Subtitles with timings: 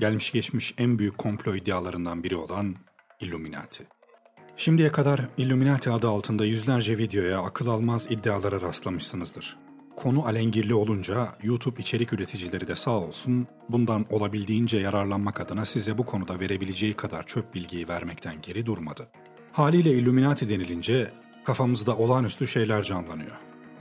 [0.00, 2.74] Gelmiş geçmiş en büyük komplo iddialarından biri olan
[3.20, 3.86] Illuminati.
[4.56, 9.56] Şimdiye kadar Illuminati adı altında yüzlerce videoya akıl almaz iddialara rastlamışsınızdır.
[9.96, 16.06] Konu alengirli olunca YouTube içerik üreticileri de sağ olsun bundan olabildiğince yararlanmak adına size bu
[16.06, 19.08] konuda verebileceği kadar çöp bilgiyi vermekten geri durmadı.
[19.52, 21.10] Haliyle Illuminati denilince
[21.44, 23.36] kafamızda olağanüstü şeyler canlanıyor.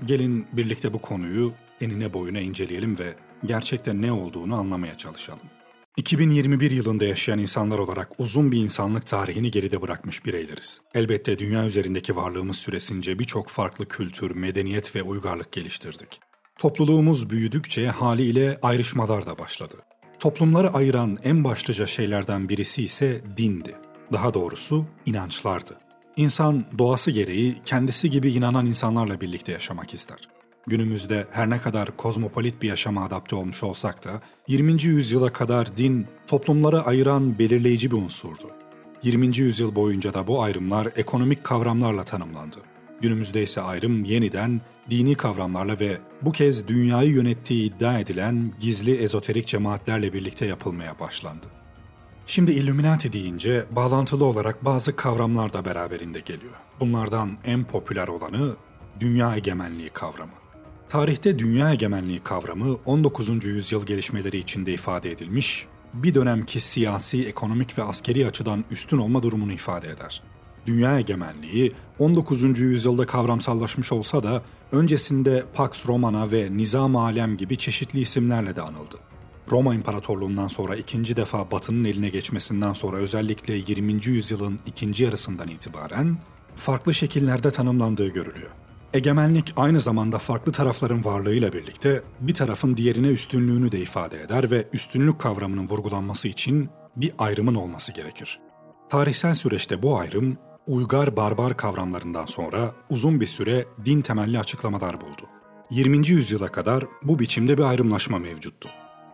[0.06, 3.14] Gelin birlikte bu konuyu enine boyuna inceleyelim ve
[3.46, 5.59] gerçekten ne olduğunu anlamaya çalışalım.
[6.00, 10.81] 2021 yılında yaşayan insanlar olarak uzun bir insanlık tarihini geride bırakmış bireyleriz.
[10.94, 16.20] Elbette dünya üzerindeki varlığımız süresince birçok farklı kültür, medeniyet ve uygarlık geliştirdik.
[16.59, 19.76] Topluluğumuz büyüdükçe haliyle ayrışmalar da başladı.
[20.20, 23.76] Toplumları ayıran en başlıca şeylerden birisi ise dindi.
[24.12, 25.77] Daha doğrusu inançlardı.
[26.18, 30.20] İnsan doğası gereği kendisi gibi inanan insanlarla birlikte yaşamak ister.
[30.70, 34.84] Günümüzde her ne kadar kozmopolit bir yaşama adapte olmuş olsak da 20.
[34.84, 38.52] yüzyıla kadar din toplumları ayıran belirleyici bir unsurdu.
[39.04, 39.38] 20.
[39.38, 42.58] yüzyıl boyunca da bu ayrımlar ekonomik kavramlarla tanımlandı.
[43.02, 49.48] Günümüzde ise ayrım yeniden dini kavramlarla ve bu kez dünyayı yönettiği iddia edilen gizli ezoterik
[49.48, 51.46] cemaatlerle birlikte yapılmaya başlandı.
[52.27, 56.55] Şimdi Illuminati deyince bağlantılı olarak bazı kavramlar da beraberinde geliyor.
[56.80, 58.55] Bunlardan en popüler olanı
[58.99, 60.38] dünya egemenliği kavramı.
[60.90, 63.45] Tarihte dünya egemenliği kavramı 19.
[63.45, 69.53] yüzyıl gelişmeleri içinde ifade edilmiş, bir dönemki siyasi, ekonomik ve askeri açıdan üstün olma durumunu
[69.53, 70.23] ifade eder.
[70.66, 72.59] Dünya egemenliği 19.
[72.59, 78.97] yüzyılda kavramsallaşmış olsa da öncesinde Pax Romana ve Nizam Alem gibi çeşitli isimlerle de anıldı.
[79.51, 84.06] Roma İmparatorluğundan sonra ikinci defa Batı'nın eline geçmesinden sonra özellikle 20.
[84.06, 86.18] yüzyılın ikinci yarısından itibaren
[86.56, 88.50] farklı şekillerde tanımlandığı görülüyor.
[88.94, 94.68] Egemenlik aynı zamanda farklı tarafların varlığıyla birlikte bir tarafın diğerine üstünlüğünü de ifade eder ve
[94.73, 98.40] üstünlük kavramının vurgulanması için bir ayrımın olması gerekir.
[98.90, 100.38] Tarihsel süreçte bu ayrım
[100.68, 105.22] uygar barbar kavramlarından sonra uzun bir süre din temelli açıklamalar buldu.
[105.69, 106.08] 20.
[106.08, 108.69] yüzyıla kadar bu biçimde bir ayrımlaşma mevcuttu.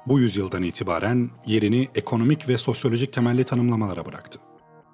[0.08, 4.40] Bu yüzyıldan itibaren yerini ekonomik ve sosyolojik temelli tanımlamalara bıraktı.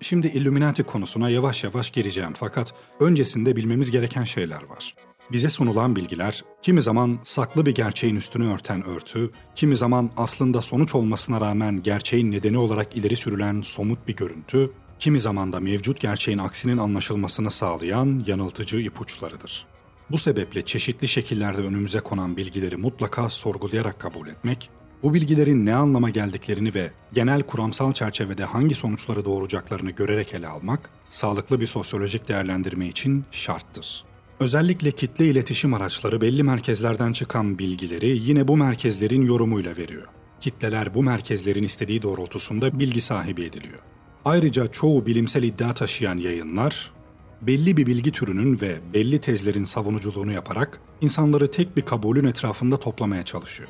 [0.01, 4.95] Şimdi Illuminati konusuna yavaş yavaş gireceğim fakat öncesinde bilmemiz gereken şeyler var.
[5.31, 10.95] Bize sunulan bilgiler kimi zaman saklı bir gerçeğin üstünü örten örtü, kimi zaman aslında sonuç
[10.95, 16.37] olmasına rağmen gerçeğin nedeni olarak ileri sürülen somut bir görüntü, kimi zaman da mevcut gerçeğin
[16.37, 19.65] aksinin anlaşılmasını sağlayan yanıltıcı ipuçlarıdır.
[20.11, 24.69] Bu sebeple çeşitli şekillerde önümüze konan bilgileri mutlaka sorgulayarak kabul etmek
[25.03, 30.89] bu bilgilerin ne anlama geldiklerini ve genel kuramsal çerçevede hangi sonuçları doğuracaklarını görerek ele almak,
[31.09, 34.03] sağlıklı bir sosyolojik değerlendirme için şarttır.
[34.39, 40.07] Özellikle kitle iletişim araçları belli merkezlerden çıkan bilgileri yine bu merkezlerin yorumuyla veriyor.
[40.39, 43.79] Kitleler bu merkezlerin istediği doğrultusunda bilgi sahibi ediliyor.
[44.25, 46.91] Ayrıca çoğu bilimsel iddia taşıyan yayınlar
[47.41, 53.23] belli bir bilgi türünün ve belli tezlerin savunuculuğunu yaparak insanları tek bir kabulün etrafında toplamaya
[53.23, 53.69] çalışıyor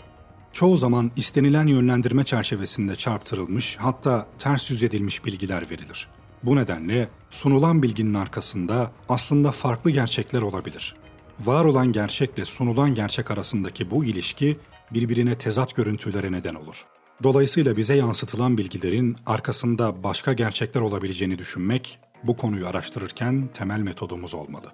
[0.53, 6.07] çoğu zaman istenilen yönlendirme çerçevesinde çarptırılmış hatta ters yüz edilmiş bilgiler verilir.
[6.43, 10.95] Bu nedenle sunulan bilginin arkasında aslında farklı gerçekler olabilir.
[11.39, 14.57] Var olan gerçekle sunulan gerçek arasındaki bu ilişki
[14.91, 16.85] birbirine tezat görüntülere neden olur.
[17.23, 24.67] Dolayısıyla bize yansıtılan bilgilerin arkasında başka gerçekler olabileceğini düşünmek bu konuyu araştırırken temel metodumuz olmalı.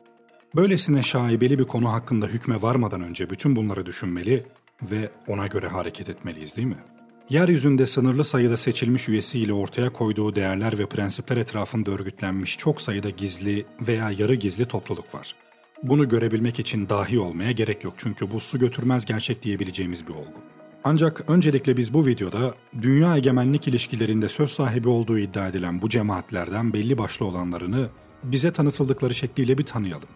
[0.55, 4.45] Böylesine şaibeli bir konu hakkında hükme varmadan önce bütün bunları düşünmeli
[4.81, 6.83] ve ona göre hareket etmeliyiz değil mi?
[7.29, 13.65] Yeryüzünde sınırlı sayıda seçilmiş üyesiyle ortaya koyduğu değerler ve prensipler etrafında örgütlenmiş çok sayıda gizli
[13.88, 15.35] veya yarı gizli topluluk var.
[15.83, 20.41] Bunu görebilmek için dahi olmaya gerek yok çünkü bu su götürmez gerçek diyebileceğimiz bir olgu.
[20.83, 26.73] Ancak öncelikle biz bu videoda dünya egemenlik ilişkilerinde söz sahibi olduğu iddia edilen bu cemaatlerden
[26.73, 27.89] belli başlı olanlarını
[28.23, 30.09] bize tanıtıldıkları şekliyle bir tanıyalım.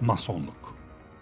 [0.00, 0.79] Masonluk.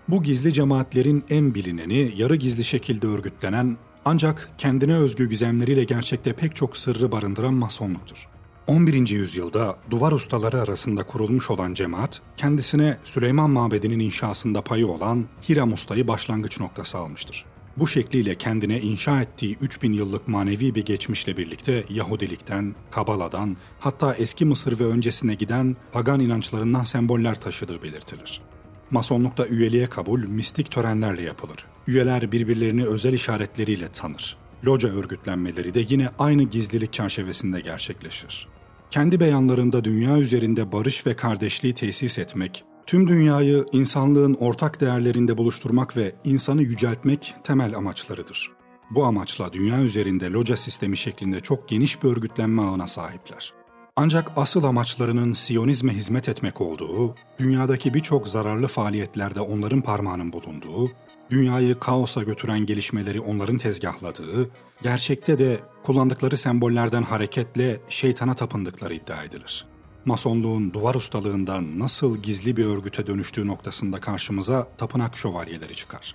[0.08, 6.56] Bu gizli cemaatlerin en bilineni, yarı gizli şekilde örgütlenen ancak kendine özgü gizemleriyle gerçekte pek
[6.56, 8.28] çok sırrı barındıran masonluktur.
[8.66, 9.08] 11.
[9.08, 16.08] yüzyılda duvar ustaları arasında kurulmuş olan cemaat, kendisine Süleyman Mabedi'nin inşasında payı olan Hiram Usta'yı
[16.08, 17.44] başlangıç noktası almıştır.
[17.76, 24.44] Bu şekliyle kendine inşa ettiği 3000 yıllık manevi bir geçmişle birlikte Yahudilikten, Kabala'dan, hatta eski
[24.44, 28.40] Mısır ve öncesine giden pagan inançlarından semboller taşıdığı belirtilir.
[28.90, 31.64] Masonlukta üyeliğe kabul mistik törenlerle yapılır.
[31.86, 34.36] Üyeler birbirlerini özel işaretleriyle tanır.
[34.64, 38.48] Loca örgütlenmeleri de yine aynı gizlilik çerçevesinde gerçekleşir.
[38.90, 45.96] Kendi beyanlarında dünya üzerinde barış ve kardeşliği tesis etmek, tüm dünyayı insanlığın ortak değerlerinde buluşturmak
[45.96, 48.50] ve insanı yüceltmek temel amaçlarıdır.
[48.90, 53.57] Bu amaçla dünya üzerinde loca sistemi şeklinde çok geniş bir örgütlenme ağına sahipler.
[54.00, 60.90] Ancak asıl amaçlarının Siyonizme hizmet etmek olduğu, dünyadaki birçok zararlı faaliyetlerde onların parmağının bulunduğu,
[61.30, 64.50] dünyayı kaosa götüren gelişmeleri onların tezgahladığı,
[64.82, 69.66] gerçekte de kullandıkları sembollerden hareketle şeytana tapındıkları iddia edilir.
[70.04, 76.14] Masonluğun duvar ustalığından nasıl gizli bir örgüte dönüştüğü noktasında karşımıza tapınak şövalyeleri çıkar.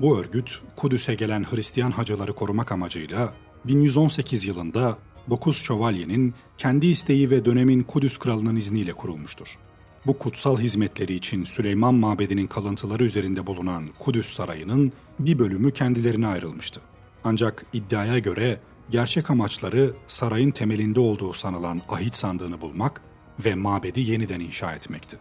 [0.00, 3.34] Bu örgüt, Kudüs'e gelen Hristiyan hacıları korumak amacıyla
[3.64, 4.98] 1118 yılında
[5.30, 9.58] 9 şövalyenin kendi isteği ve dönemin Kudüs kralının izniyle kurulmuştur.
[10.06, 16.80] Bu kutsal hizmetleri için Süleyman Mabedi'nin kalıntıları üzerinde bulunan Kudüs Sarayı'nın bir bölümü kendilerine ayrılmıştı.
[17.24, 23.02] Ancak iddiaya göre gerçek amaçları sarayın temelinde olduğu sanılan ahit sandığını bulmak
[23.44, 25.18] ve mabedi yeniden inşa etmekti.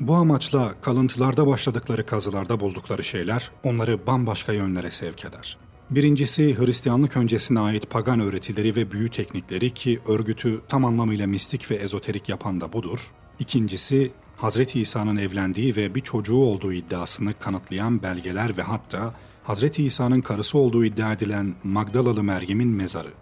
[0.00, 5.58] Bu amaçla kalıntılarda başladıkları kazılarda buldukları şeyler onları bambaşka yönlere sevk eder.
[5.90, 11.74] Birincisi Hristiyanlık öncesine ait pagan öğretileri ve büyü teknikleri ki örgütü tam anlamıyla mistik ve
[11.74, 13.10] ezoterik yapan da budur.
[13.38, 20.20] İkincisi Hazreti İsa'nın evlendiği ve bir çocuğu olduğu iddiasını kanıtlayan belgeler ve hatta Hazreti İsa'nın
[20.20, 23.12] karısı olduğu iddia edilen Magdalalı Meryem'in mezarı.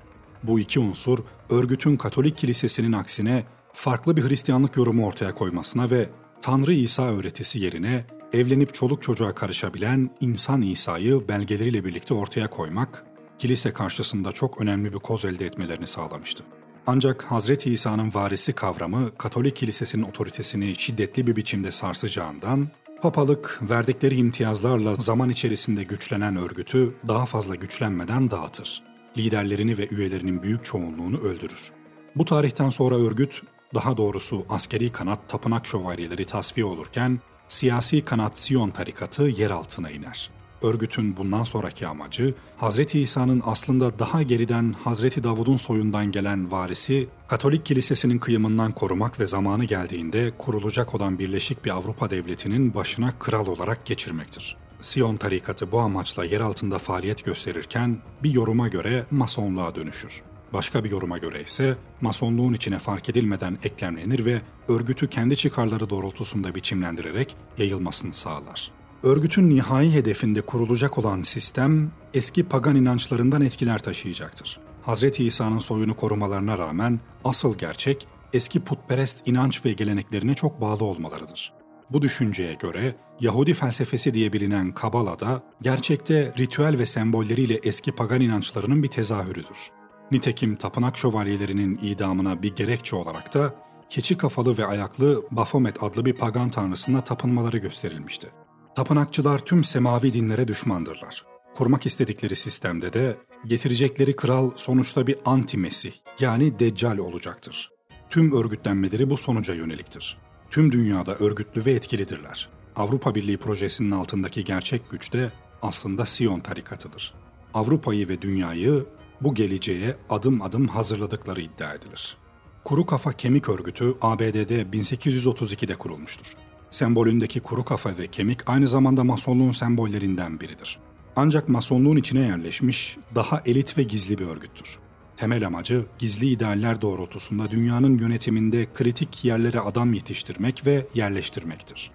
[0.42, 1.18] Bu iki unsur
[1.50, 6.08] örgütün Katolik kilisesinin aksine farklı bir Hristiyanlık yorumu ortaya koymasına ve
[6.42, 13.04] Tanrı İsa öğretisi yerine evlenip çoluk çocuğa karışabilen insan İsa'yı belgeleriyle birlikte ortaya koymak,
[13.38, 16.44] kilise karşısında çok önemli bir koz elde etmelerini sağlamıştı.
[16.86, 22.68] Ancak Hazreti İsa'nın varisi kavramı Katolik kilisesinin otoritesini şiddetli bir biçimde sarsacağından,
[23.02, 28.82] papalık verdikleri imtiyazlarla zaman içerisinde güçlenen örgütü daha fazla güçlenmeden dağıtır.
[29.18, 31.70] Liderlerini ve üyelerinin büyük çoğunluğunu öldürür.
[32.16, 33.42] Bu tarihten sonra örgüt
[33.74, 37.20] daha doğrusu askeri kanat tapınak şövalyeleri tasfiye olurken
[37.54, 40.30] siyasi kanat Siyon tarikatı yer altına iner.
[40.62, 47.66] Örgütün bundan sonraki amacı Hazreti İsa'nın aslında daha geriden Hazreti Davud'un soyundan gelen varisi Katolik
[47.66, 53.86] Kilisesi'nin kıyımından korumak ve zamanı geldiğinde kurulacak olan Birleşik bir Avrupa devletinin başına kral olarak
[53.86, 54.56] geçirmektir.
[54.80, 60.22] Siyon tarikatı bu amaçla yer altında faaliyet gösterirken bir yoruma göre masonluğa dönüşür.
[60.54, 66.54] Başka bir yoruma göre ise masonluğun içine fark edilmeden eklemlenir ve örgütü kendi çıkarları doğrultusunda
[66.54, 68.70] biçimlendirerek yayılmasını sağlar.
[69.02, 74.60] Örgütün nihai hedefinde kurulacak olan sistem eski pagan inançlarından etkiler taşıyacaktır.
[74.86, 75.20] Hz.
[75.20, 81.52] İsa'nın soyunu korumalarına rağmen asıl gerçek eski putperest inanç ve geleneklerine çok bağlı olmalarıdır.
[81.90, 88.20] Bu düşünceye göre Yahudi felsefesi diye bilinen Kabala da gerçekte ritüel ve sembolleriyle eski pagan
[88.20, 89.70] inançlarının bir tezahürüdür.
[90.10, 93.54] Nitekim tapınak şövalyelerinin idamına bir gerekçe olarak da
[93.88, 98.28] keçi kafalı ve ayaklı Baphomet adlı bir pagan tanrısına tapınmaları gösterilmişti.
[98.74, 101.24] Tapınakçılar tüm semavi dinlere düşmandırlar.
[101.54, 103.16] Kurmak istedikleri sistemde de
[103.46, 107.70] getirecekleri kral sonuçta bir anti-mesih yani deccal olacaktır.
[108.10, 110.18] Tüm örgütlenmeleri bu sonuca yöneliktir.
[110.50, 112.48] Tüm dünyada örgütlü ve etkilidirler.
[112.76, 117.14] Avrupa Birliği projesinin altındaki gerçek güç de aslında Siyon tarikatıdır.
[117.54, 118.86] Avrupa'yı ve dünyayı
[119.24, 122.16] bu geleceğe adım adım hazırladıkları iddia edilir.
[122.64, 126.32] Kuru Kafa Kemik Örgütü ABD'de 1832'de kurulmuştur.
[126.70, 130.78] Sembolündeki kuru kafa ve kemik aynı zamanda masonluğun sembollerinden biridir.
[131.16, 134.78] Ancak masonluğun içine yerleşmiş daha elit ve gizli bir örgüttür.
[135.16, 141.90] Temel amacı gizli idealler doğrultusunda dünyanın yönetiminde kritik yerlere adam yetiştirmek ve yerleştirmektir.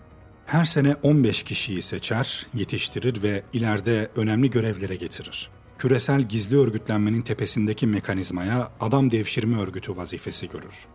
[0.45, 5.49] Her sene 15 kişiyi seçer, yetiştirir ve ileride önemli görevlere getirir
[5.79, 10.85] küresel gizli örgütlenmenin tepesindeki mekanizmaya adam devşirme örgütü vazifesi görür.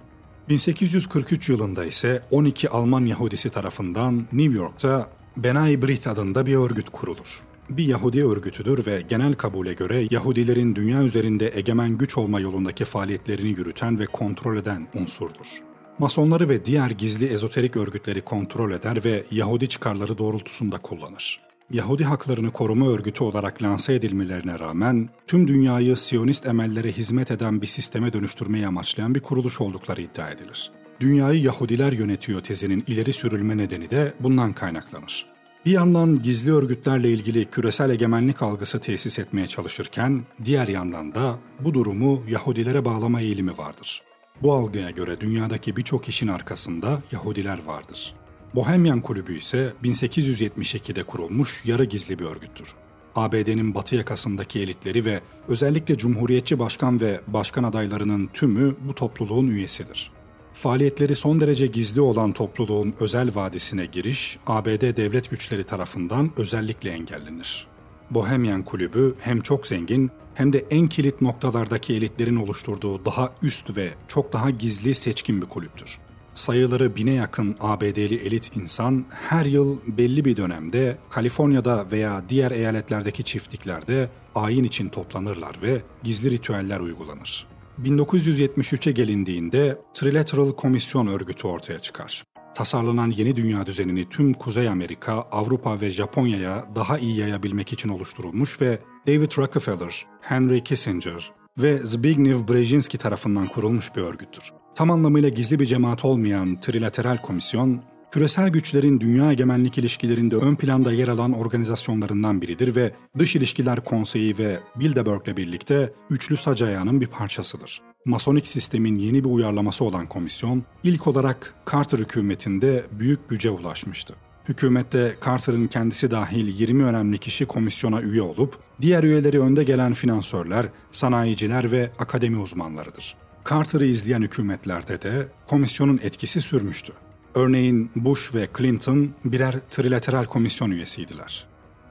[0.48, 7.42] 1843 yılında ise 12 Alman Yahudisi tarafından New York'ta Benai Brit adında bir örgüt kurulur.
[7.70, 13.48] Bir Yahudi örgütüdür ve genel kabule göre Yahudilerin dünya üzerinde egemen güç olma yolundaki faaliyetlerini
[13.48, 15.62] yürüten ve kontrol eden unsurdur.
[15.98, 21.40] Masonları ve diğer gizli ezoterik örgütleri kontrol eder ve Yahudi çıkarları doğrultusunda kullanır.
[21.70, 27.66] Yahudi haklarını koruma örgütü olarak lanse edilmelerine rağmen tüm dünyayı Siyonist emellere hizmet eden bir
[27.66, 30.70] sisteme dönüştürmeyi amaçlayan bir kuruluş oldukları iddia edilir.
[31.00, 35.26] Dünyayı Yahudiler yönetiyor tezinin ileri sürülme nedeni de bundan kaynaklanır.
[35.66, 41.74] Bir yandan gizli örgütlerle ilgili küresel egemenlik algısı tesis etmeye çalışırken, diğer yandan da bu
[41.74, 44.02] durumu Yahudilere bağlama eğilimi vardır.
[44.42, 48.14] Bu algıya göre dünyadaki birçok işin arkasında Yahudiler vardır.
[48.54, 52.74] Bohemian Kulübü ise 1872'de kurulmuş yarı gizli bir örgüttür.
[53.14, 60.10] ABD'nin batı yakasındaki elitleri ve özellikle Cumhuriyetçi başkan ve başkan adaylarının tümü bu topluluğun üyesidir.
[60.54, 67.66] Faaliyetleri son derece gizli olan topluluğun özel vadisine giriş, ABD devlet güçleri tarafından özellikle engellenir.
[68.10, 73.90] Bohemian Kulübü hem çok zengin hem de en kilit noktalardaki elitlerin oluşturduğu daha üst ve
[74.08, 75.98] çok daha gizli seçkin bir kulüptür.
[76.34, 83.24] Sayıları bine yakın ABD'li elit insan her yıl belli bir dönemde Kaliforniya'da veya diğer eyaletlerdeki
[83.24, 87.46] çiftliklerde ayin için toplanırlar ve gizli ritüeller uygulanır.
[87.82, 92.24] 1973'e gelindiğinde Trilateral Komisyon örgütü ortaya çıkar.
[92.54, 98.60] Tasarlanan yeni dünya düzenini tüm Kuzey Amerika, Avrupa ve Japonya'ya daha iyi yayabilmek için oluşturulmuş
[98.60, 104.63] ve David Rockefeller, Henry Kissinger ve Zbigniew Brzezinski tarafından kurulmuş bir örgüttür.
[104.74, 110.92] Tam anlamıyla gizli bir cemaat olmayan Trilateral Komisyon, küresel güçlerin dünya egemenlik ilişkilerinde ön planda
[110.92, 117.06] yer alan organizasyonlarından biridir ve Dış İlişkiler Konseyi ve Bilderberg'le birlikte üçlü sac ayağının bir
[117.06, 117.82] parçasıdır.
[118.04, 124.14] Masonik sistemin yeni bir uyarlaması olan komisyon, ilk olarak Carter hükümetinde büyük güce ulaşmıştı.
[124.48, 130.66] Hükümette Carter'ın kendisi dahil 20 önemli kişi komisyona üye olup, diğer üyeleri önde gelen finansörler,
[130.90, 133.23] sanayiciler ve akademi uzmanlarıdır.
[133.50, 136.92] Carter'ı izleyen hükümetlerde de komisyonun etkisi sürmüştü.
[137.34, 141.46] Örneğin Bush ve Clinton birer trilateral komisyon üyesiydiler.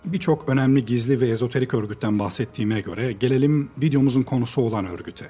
[0.05, 5.25] Birçok önemli gizli ve ezoterik örgütten bahsettiğime göre gelelim videomuzun konusu olan örgüte.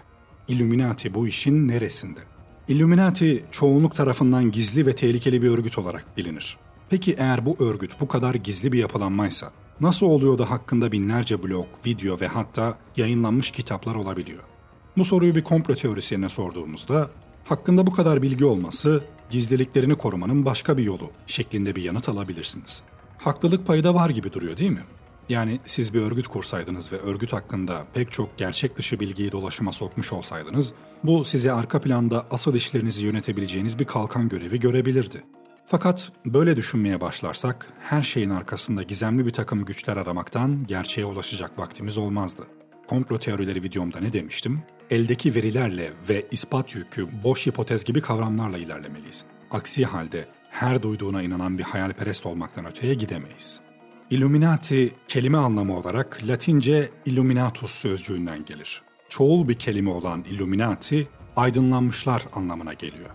[0.48, 2.20] Illuminati bu işin neresinde?
[2.68, 6.58] Illuminati çoğunluk tarafından gizli ve tehlikeli bir örgüt olarak bilinir.
[6.90, 9.52] Peki eğer bu örgüt bu kadar gizli bir yapılanmaysa,
[9.82, 14.53] nasıl oluyor da hakkında binlerce blog, video ve hatta yayınlanmış kitaplar olabiliyor?
[14.98, 17.10] Bu soruyu bir komplo teorisyenine sorduğumuzda,
[17.46, 22.84] hakkında bu kadar bilgi olması, gizliliklerini korumanın başka bir yolu şeklinde bir yanıt alabilirsiniz.
[23.18, 24.84] Haklılık payı da var gibi duruyor değil mi?
[25.30, 30.14] Yani siz bir örgüt kursaydınız ve örgüt hakkında pek çok gerçek dışı bilgiyi dolaşıma sokmuş
[30.14, 30.74] olsaydınız,
[31.04, 35.24] bu size arka planda asıl işlerinizi yönetebileceğiniz bir kalkan görevi görebilirdi.
[35.66, 41.98] Fakat böyle düşünmeye başlarsak her şeyin arkasında gizemli bir takım güçler aramaktan gerçeğe ulaşacak vaktimiz
[41.98, 42.48] olmazdı.
[42.88, 44.62] Komplo teorileri videomda ne demiştim?
[44.90, 49.24] Eldeki verilerle ve ispat yükü boş hipotez gibi kavramlarla ilerlemeliyiz.
[49.52, 53.60] Aksi halde her duyduğuna inanan bir hayalperest olmaktan öteye gidemeyiz.
[54.10, 58.82] Illuminati kelime anlamı olarak Latince illuminatus sözcüğünden gelir.
[59.10, 63.10] Çoğul bir kelime olan Illuminati, aydınlanmışlar anlamına geliyor.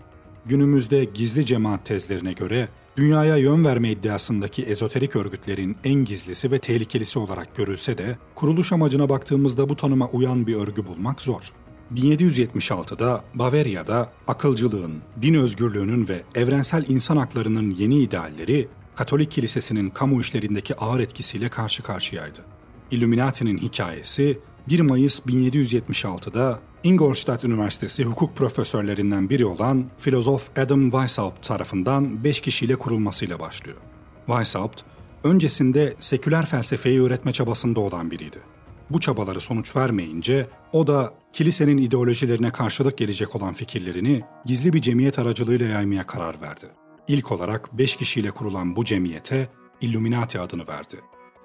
[0.45, 2.69] Günümüzde gizli cemaat tezlerine göre
[2.99, 9.09] dünyaya yön verme iddiasındaki ezoterik örgütlerin en gizlisi ve tehlikelisi olarak görülse de kuruluş amacına
[9.09, 11.53] baktığımızda bu tanıma uyan bir örgü bulmak zor.
[11.93, 20.75] 1776'da Bavarya'da akılcılığın, din özgürlüğünün ve evrensel insan haklarının yeni idealleri Katolik kilisesinin kamu işlerindeki
[20.75, 22.39] ağır etkisiyle karşı karşıyaydı.
[22.91, 32.23] Illuminati'nin hikayesi 1 Mayıs 1776'da Ingolstadt Üniversitesi hukuk profesörlerinden biri olan filozof Adam Weishaupt tarafından
[32.23, 33.77] 5 kişiyle kurulmasıyla başlıyor.
[34.25, 34.81] Weishaupt,
[35.23, 38.37] öncesinde seküler felsefeyi öğretme çabasında olan biriydi.
[38.89, 45.19] Bu çabaları sonuç vermeyince o da kilisenin ideolojilerine karşılık gelecek olan fikirlerini gizli bir cemiyet
[45.19, 46.65] aracılığıyla yaymaya karar verdi.
[47.07, 49.49] İlk olarak 5 kişiyle kurulan bu cemiyete
[49.81, 50.95] Illuminati adını verdi.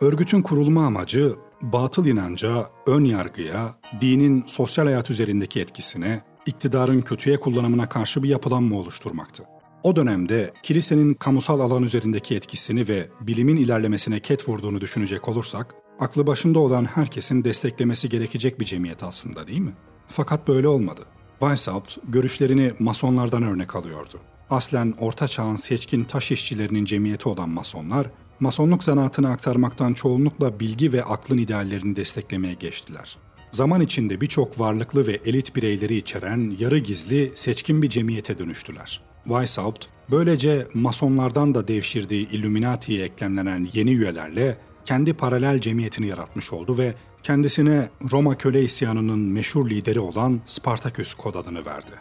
[0.00, 7.88] Örgütün kurulma amacı batıl inanca, ön yargıya, dinin sosyal hayat üzerindeki etkisine, iktidarın kötüye kullanımına
[7.88, 9.44] karşı bir yapılanma oluşturmaktı.
[9.82, 16.26] O dönemde kilisenin kamusal alan üzerindeki etkisini ve bilimin ilerlemesine ket vurduğunu düşünecek olursak, aklı
[16.26, 19.72] başında olan herkesin desteklemesi gerekecek bir cemiyet aslında değil mi?
[20.06, 21.00] Fakat böyle olmadı.
[21.40, 24.20] Weishaupt görüşlerini masonlardan örnek alıyordu.
[24.50, 28.06] Aslen Orta Çağ'ın seçkin taş işçilerinin cemiyeti olan masonlar,
[28.40, 33.16] masonluk zanaatını aktarmaktan çoğunlukla bilgi ve aklın ideallerini desteklemeye geçtiler.
[33.50, 39.00] Zaman içinde birçok varlıklı ve elit bireyleri içeren yarı gizli, seçkin bir cemiyete dönüştüler.
[39.24, 46.94] Weishaupt, böylece masonlardan da devşirdiği Illuminati'ye eklemlenen yeni üyelerle kendi paralel cemiyetini yaratmış oldu ve
[47.22, 51.92] kendisine Roma köle isyanının meşhur lideri olan Spartaküs kod adını verdi.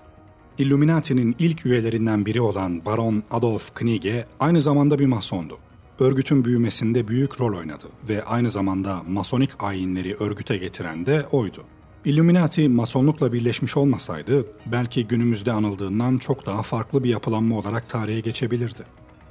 [0.58, 5.58] Illuminati'nin ilk üyelerinden biri olan Baron Adolf Knigge aynı zamanda bir masondu.
[6.00, 11.64] Örgütün büyümesinde büyük rol oynadı ve aynı zamanda masonik ayinleri örgüte getiren de oydu.
[12.06, 18.84] Illuminati masonlukla birleşmiş olmasaydı belki günümüzde anıldığından çok daha farklı bir yapılanma olarak tarihe geçebilirdi.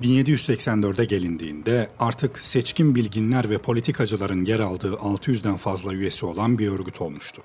[0.02, 7.00] 1784'e gelindiğinde artık seçkin bilginler ve politikacıların yer aldığı 600'den fazla üyesi olan bir örgüt
[7.00, 7.42] olmuştu.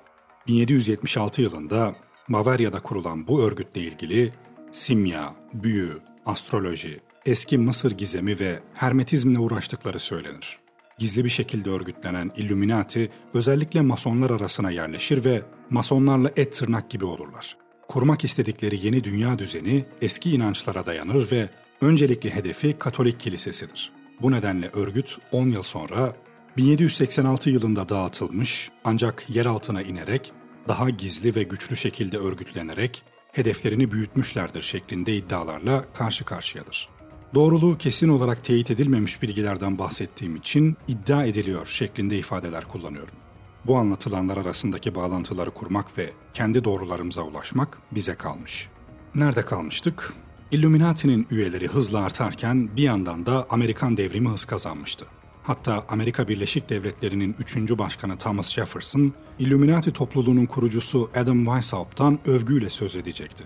[0.48, 1.96] 1776 yılında
[2.30, 4.34] Bavarya'da kurulan bu örgütle ilgili
[4.72, 10.58] simya, büyü, astroloji, eski Mısır gizemi ve hermetizmle uğraştıkları söylenir.
[10.98, 17.58] Gizli bir şekilde örgütlenen Illuminati özellikle masonlar arasına yerleşir ve masonlarla et tırnak gibi olurlar.
[17.88, 21.50] Kurmak istedikleri yeni dünya düzeni eski inançlara dayanır ve
[21.82, 23.92] öncelikli hedefi Katolik kilisesidir.
[24.22, 26.16] Bu nedenle örgüt 10 yıl sonra
[26.58, 30.32] 1786 yılında dağıtılmış ancak yer altına inerek
[30.68, 36.97] daha gizli ve güçlü şekilde örgütlenerek hedeflerini büyütmüşlerdir şeklinde iddialarla karşı karşıyadır.
[37.36, 43.16] Doğruluğu kesin olarak teyit edilmemiş bilgilerden bahsettiğim için iddia ediliyor şeklinde ifadeler kullanıyorum.
[43.66, 48.70] Bu anlatılanlar arasındaki bağlantıları kurmak ve kendi doğrularımıza ulaşmak bize kalmış.
[49.16, 50.14] Nerede kalmıştık?
[50.52, 55.06] Illuminati'nin üyeleri hızla artarken bir yandan da Amerikan devrimi hız kazanmıştı.
[55.44, 57.58] Hatta Amerika Birleşik Devletleri'nin 3.
[57.58, 63.44] başkanı Thomas Jefferson, Illuminati topluluğunun kurucusu Adam Weishaupt'tan övgüyle söz edecekti.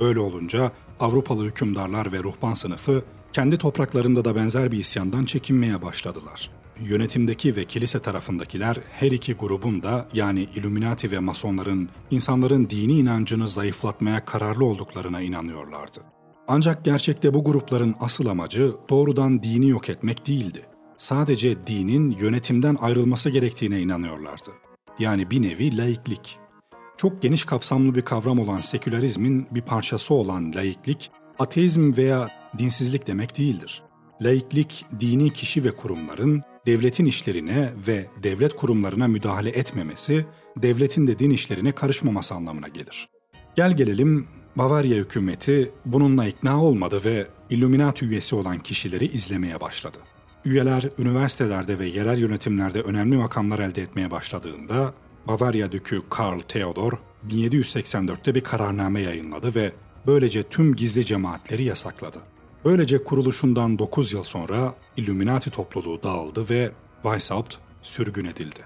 [0.00, 6.50] Böyle olunca Avrupalı hükümdarlar ve ruhban sınıfı kendi topraklarında da benzer bir isyandan çekinmeye başladılar.
[6.80, 13.48] Yönetimdeki ve kilise tarafındakiler her iki grubun da yani Illuminati ve Masonların insanların dini inancını
[13.48, 16.00] zayıflatmaya kararlı olduklarına inanıyorlardı.
[16.48, 20.62] Ancak gerçekte bu grupların asıl amacı doğrudan dini yok etmek değildi.
[20.98, 24.50] Sadece dinin yönetimden ayrılması gerektiğine inanıyorlardı.
[24.98, 26.38] Yani bir nevi laiklik.
[26.96, 33.38] Çok geniş kapsamlı bir kavram olan sekülerizmin bir parçası olan laiklik, ateizm veya dinsizlik demek
[33.38, 33.82] değildir.
[34.20, 41.30] Laiklik, dini kişi ve kurumların devletin işlerine ve devlet kurumlarına müdahale etmemesi, devletin de din
[41.30, 43.08] işlerine karışmaması anlamına gelir.
[43.54, 49.98] Gel gelelim Bavarya hükümeti bununla ikna olmadı ve Illuminati üyesi olan kişileri izlemeye başladı.
[50.44, 54.94] Üyeler üniversitelerde ve yerel yönetimlerde önemli makamlar elde etmeye başladığında
[55.26, 56.92] Bavarya Dükü Karl Theodor
[57.28, 59.72] 1784'te bir kararname yayınladı ve
[60.06, 62.18] böylece tüm gizli cemaatleri yasakladı.
[62.64, 68.60] Böylece kuruluşundan 9 yıl sonra Illuminati topluluğu dağıldı ve Weishaupt sürgün edildi.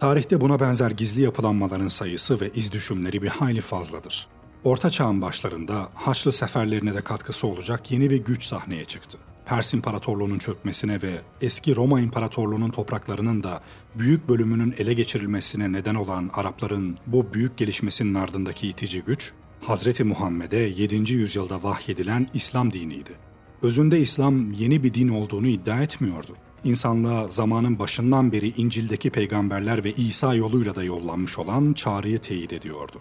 [0.00, 4.26] Tarihte buna benzer gizli yapılanmaların sayısı ve iz düşümleri bir hayli fazladır.
[4.64, 9.18] Orta Çağ'ın başlarında Haçlı seferlerine de katkısı olacak yeni bir güç sahneye çıktı.
[9.46, 13.60] Pers İmparatorluğu'nun çökmesine ve eski Roma İmparatorluğu'nun topraklarının da
[13.94, 20.56] büyük bölümünün ele geçirilmesine neden olan Arapların bu büyük gelişmesinin ardındaki itici güç, Hazreti Muhammed'e
[20.56, 21.12] 7.
[21.12, 23.29] yüzyılda vahyedilen İslam diniydi.
[23.62, 26.36] Özünde İslam yeni bir din olduğunu iddia etmiyordu.
[26.64, 33.00] İnsanlığa zamanın başından beri İncil'deki peygamberler ve İsa yoluyla da yollanmış olan çağrıyı teyit ediyordu.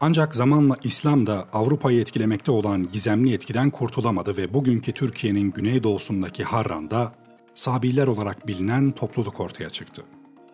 [0.00, 7.12] Ancak zamanla İslam da Avrupa'yı etkilemekte olan gizemli etkiden kurtulamadı ve bugünkü Türkiye'nin güneydoğusundaki Harran'da
[7.54, 10.02] Sabiler olarak bilinen topluluk ortaya çıktı.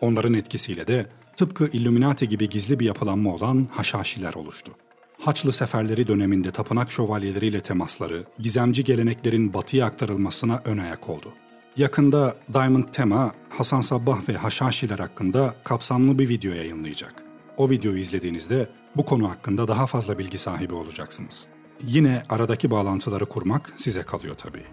[0.01, 4.71] Onların etkisiyle de tıpkı Illuminati gibi gizli bir yapılanma olan Haşhaşiler oluştu.
[5.25, 11.33] Haçlı seferleri döneminde tapınak şövalyeleriyle temasları, gizemci geleneklerin batıya aktarılmasına ön ayak oldu.
[11.77, 17.23] Yakında Diamond Tema, Hasan Sabbah ve Haşhaşiler hakkında kapsamlı bir video yayınlayacak.
[17.57, 21.47] O videoyu izlediğinizde bu konu hakkında daha fazla bilgi sahibi olacaksınız.
[21.83, 24.65] Yine aradaki bağlantıları kurmak size kalıyor tabii.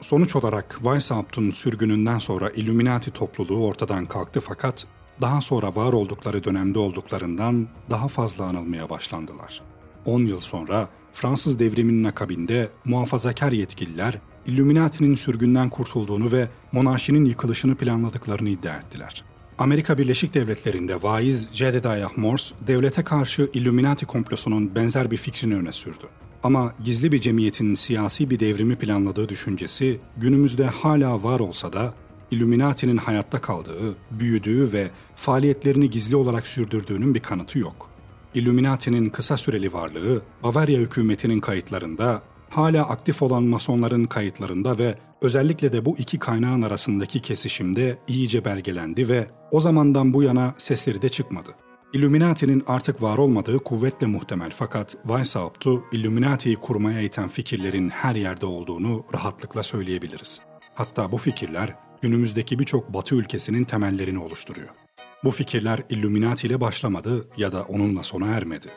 [0.00, 4.86] Sonuç olarak Weishaupt'un sürgününden sonra Illuminati topluluğu ortadan kalktı fakat
[5.20, 9.69] daha sonra var oldukları dönemde olduklarından daha fazla anılmaya başlandılar.
[10.04, 18.48] 10 yıl sonra Fransız devriminin akabinde muhafazakar yetkililer Illuminati'nin sürgünden kurtulduğunu ve monarşinin yıkılışını planladıklarını
[18.48, 19.24] iddia ettiler.
[19.58, 26.06] Amerika Birleşik Devletleri'nde vaiz Jedediah Morse, devlete karşı Illuminati komplosunun benzer bir fikrini öne sürdü.
[26.42, 31.94] Ama gizli bir cemiyetin siyasi bir devrimi planladığı düşüncesi günümüzde hala var olsa da
[32.30, 37.89] Illuminati'nin hayatta kaldığı, büyüdüğü ve faaliyetlerini gizli olarak sürdürdüğünün bir kanıtı yok.
[38.34, 45.84] Illuminati'nin kısa süreli varlığı, Bavarya hükümetinin kayıtlarında, hala aktif olan masonların kayıtlarında ve özellikle de
[45.84, 51.50] bu iki kaynağın arasındaki kesişimde iyice belgelendi ve o zamandan bu yana sesleri de çıkmadı.
[51.92, 59.04] Illuminati'nin artık var olmadığı kuvvetle muhtemel fakat Weishaupt'u Illuminati'yi kurmaya iten fikirlerin her yerde olduğunu
[59.14, 60.40] rahatlıkla söyleyebiliriz.
[60.74, 64.79] Hatta bu fikirler günümüzdeki birçok Batı ülkesinin temellerini oluşturuyor.
[65.24, 68.68] Bu fikirler Illuminati ile başlamadı ya da onunla sona ermedi.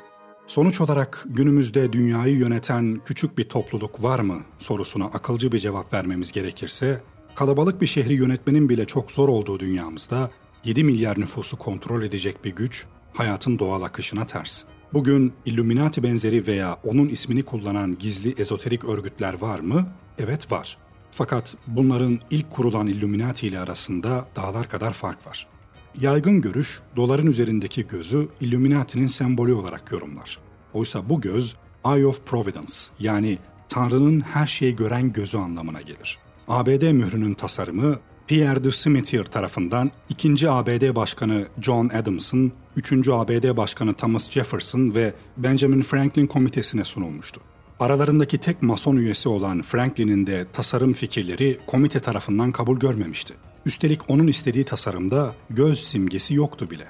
[0.47, 6.31] Sonuç olarak günümüzde dünyayı yöneten küçük bir topluluk var mı sorusuna akılcı bir cevap vermemiz
[6.31, 7.01] gerekirse,
[7.35, 10.31] kalabalık bir şehri yönetmenin bile çok zor olduğu dünyamızda
[10.63, 14.63] 7 milyar nüfusu kontrol edecek bir güç hayatın doğal akışına ters.
[14.93, 19.87] Bugün Illuminati benzeri veya onun ismini kullanan gizli ezoterik örgütler var mı?
[20.17, 20.77] Evet var.
[21.11, 25.52] Fakat bunların ilk kurulan Illuminati ile arasında dağlar kadar fark var.
[26.01, 30.39] Yaygın görüş, doların üzerindeki gözü Illuminati'nin sembolü olarak yorumlar.
[30.73, 33.37] Oysa bu göz, Eye of Providence yani
[33.69, 36.17] Tanrı'nın her şeyi gören gözü anlamına gelir.
[36.47, 40.49] ABD mührünün tasarımı Pierre de Smithir tarafından 2.
[40.49, 42.91] ABD Başkanı John Adams'ın, 3.
[43.09, 47.41] ABD Başkanı Thomas Jefferson ve Benjamin Franklin komitesine sunulmuştu.
[47.79, 53.33] Aralarındaki tek mason üyesi olan Franklin'in de tasarım fikirleri komite tarafından kabul görmemişti.
[53.65, 56.87] Üstelik onun istediği tasarımda göz simgesi yoktu bile.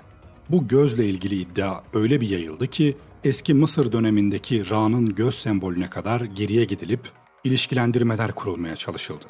[0.50, 6.22] Bu gözle ilgili iddia öyle bir yayıldı ki eski Mısır dönemindeki Ra'nın göz sembolüne kadar
[6.22, 7.02] geriye gidilip
[7.44, 9.26] ilişkilendirmeler kurulmaya çalışıldı.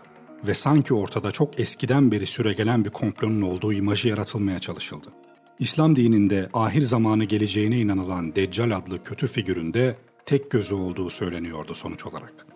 [0.47, 5.07] Ve sanki ortada çok eskiden beri süregelen bir komplonun olduğu imajı yaratılmaya çalışıldı.
[5.59, 12.05] İslam dininde ahir zamanı geleceğine inanılan Deccal adlı kötü figüründe tek gözü olduğu söyleniyordu sonuç
[12.05, 12.47] olarak.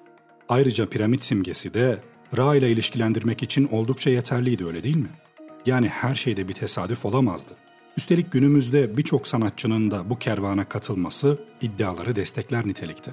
[0.50, 2.00] Ayrıca piramit simgesi de
[2.38, 5.10] Ra ile ilişkilendirmek için oldukça yeterliydi öyle değil mi?
[5.66, 7.54] Yani her şeyde bir tesadüf olamazdı.
[7.98, 13.12] Üstelik günümüzde birçok sanatçının da bu kervana katılması iddiaları destekler nitelikte.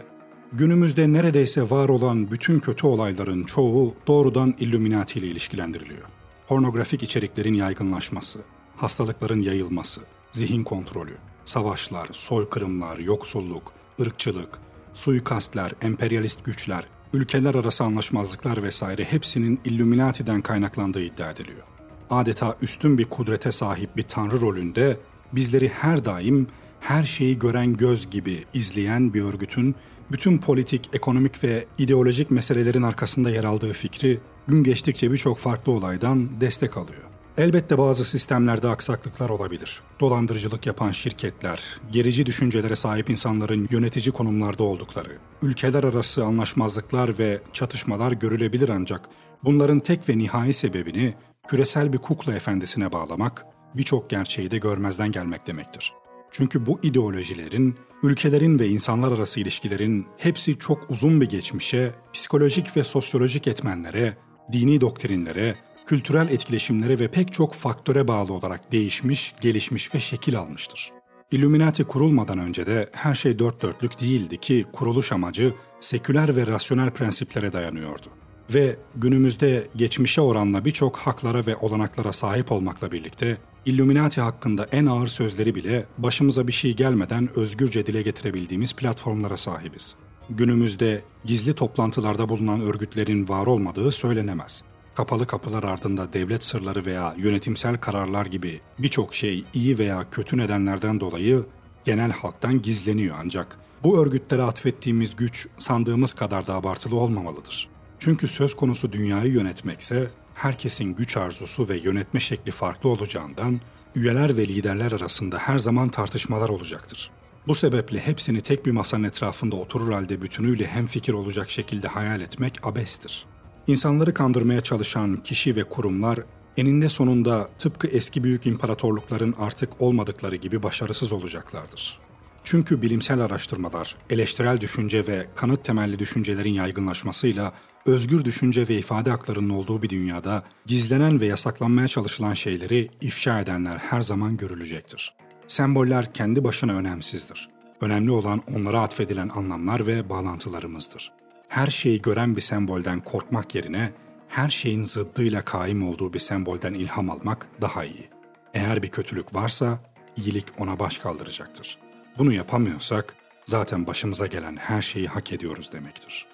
[0.53, 6.03] Günümüzde neredeyse var olan bütün kötü olayların çoğu doğrudan Illuminati ile ilişkilendiriliyor.
[6.49, 8.41] Pornografik içeriklerin yaygınlaşması,
[8.77, 10.01] hastalıkların yayılması,
[10.33, 14.59] zihin kontrolü, savaşlar, soykırımlar, yoksulluk, ırkçılık,
[14.95, 21.63] suikastler, emperyalist güçler, ülkeler arası anlaşmazlıklar vesaire hepsinin Illuminati'den kaynaklandığı iddia ediliyor.
[22.11, 24.97] Adeta üstün bir kudrete sahip bir tanrı rolünde
[25.33, 26.47] bizleri her daim
[26.81, 29.75] her şeyi gören göz gibi izleyen bir örgütün
[30.13, 36.41] bütün politik, ekonomik ve ideolojik meselelerin arkasında yer aldığı fikri gün geçtikçe birçok farklı olaydan
[36.41, 37.14] destek alıyor.
[37.39, 39.81] Elbette bazı sistemlerde aksaklıklar olabilir.
[40.01, 48.13] Dolandırıcılık yapan şirketler, gerici düşüncelere sahip insanların yönetici konumlarda oldukları, ülkeler arası anlaşmazlıklar ve çatışmalar
[48.13, 49.09] görülebilir ancak
[49.45, 51.15] bunların tek ve nihai sebebini
[51.49, 55.93] küresel bir kukla efendisine bağlamak, birçok gerçeği de görmezden gelmek demektir.
[56.31, 62.85] Çünkü bu ideolojilerin, ülkelerin ve insanlar arası ilişkilerin hepsi çok uzun bir geçmişe, psikolojik ve
[62.85, 64.17] sosyolojik etmenlere,
[64.53, 70.93] dini doktrinlere, kültürel etkileşimlere ve pek çok faktöre bağlı olarak değişmiş, gelişmiş ve şekil almıştır.
[71.31, 76.91] Illuminati kurulmadan önce de her şey dört dörtlük değildi ki kuruluş amacı seküler ve rasyonel
[76.91, 78.07] prensiplere dayanıyordu.
[78.55, 85.07] Ve günümüzde geçmişe oranla birçok haklara ve olanaklara sahip olmakla birlikte Illuminati hakkında en ağır
[85.07, 89.95] sözleri bile başımıza bir şey gelmeden özgürce dile getirebildiğimiz platformlara sahibiz.
[90.31, 97.77] Günümüzde gizli toplantılarda bulunan örgütlerin var olmadığı söylenemez kapalı kapılar ardında devlet sırları veya yönetimsel
[97.77, 101.45] kararlar gibi birçok şey iyi veya kötü nedenlerden dolayı
[101.85, 107.69] genel halktan gizleniyor ancak bu örgütlere atfettiğimiz güç sandığımız kadar da abartılı olmamalıdır.
[107.99, 113.61] Çünkü söz konusu dünyayı yönetmekse herkesin güç arzusu ve yönetme şekli farklı olacağından
[113.95, 117.11] üyeler ve liderler arasında her zaman tartışmalar olacaktır.
[117.47, 122.67] Bu sebeple hepsini tek bir masanın etrafında oturur halde bütünüyle hemfikir olacak şekilde hayal etmek
[122.67, 123.27] abestir.
[123.67, 126.19] İnsanları kandırmaya çalışan kişi ve kurumlar
[126.57, 131.99] eninde sonunda tıpkı eski büyük imparatorlukların artık olmadıkları gibi başarısız olacaklardır.
[132.45, 137.53] Çünkü bilimsel araştırmalar, eleştirel düşünce ve kanıt temelli düşüncelerin yaygınlaşmasıyla
[137.87, 143.77] özgür düşünce ve ifade haklarının olduğu bir dünyada gizlenen ve yasaklanmaya çalışılan şeyleri ifşa edenler
[143.77, 145.15] her zaman görülecektir.
[145.47, 147.49] Semboller kendi başına önemsizdir.
[147.81, 153.93] Önemli olan onlara atfedilen anlamlar ve bağlantılarımızdır her şeyi gören bir sembolden korkmak yerine
[154.29, 158.09] her şeyin zıddıyla kaim olduğu bir sembolden ilham almak daha iyi.
[158.55, 159.79] Eğer bir kötülük varsa
[160.17, 161.79] iyilik ona baş kaldıracaktır.
[162.19, 166.34] Bunu yapamıyorsak zaten başımıza gelen her şeyi hak ediyoruz demektir.''